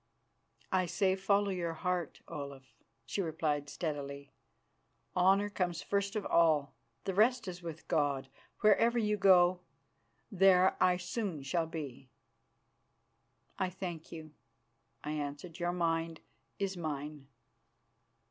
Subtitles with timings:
[0.71, 2.63] "I say, follow your heart, Olaf,"
[3.05, 4.31] she replied steadily.
[5.15, 6.73] "Honour comes first of all.
[7.03, 8.27] The rest is with God.
[8.61, 9.59] Wherever you go
[10.31, 12.09] there I soon shall be."
[13.59, 14.31] "I thank you,"
[15.03, 16.21] I answered; "your mind
[16.57, 17.27] is mine."